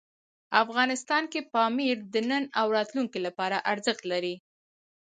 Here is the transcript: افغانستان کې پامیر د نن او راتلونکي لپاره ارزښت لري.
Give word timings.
افغانستان 0.63 1.23
کې 1.31 1.41
پامیر 1.53 1.97
د 2.13 2.15
نن 2.29 2.43
او 2.59 2.65
راتلونکي 2.77 3.19
لپاره 3.27 3.57
ارزښت 3.71 4.03
لري. 4.11 4.35